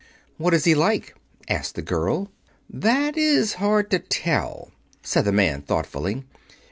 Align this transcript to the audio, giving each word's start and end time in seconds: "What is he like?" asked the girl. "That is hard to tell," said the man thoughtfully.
"What 0.37 0.55
is 0.55 0.63
he 0.63 0.73
like?" 0.73 1.15
asked 1.47 1.75
the 1.75 1.83
girl. 1.83 2.31
"That 2.67 3.15
is 3.17 3.57
hard 3.61 3.91
to 3.91 3.99
tell," 3.99 4.71
said 5.03 5.25
the 5.25 5.31
man 5.31 5.61
thoughtfully. 5.61 6.23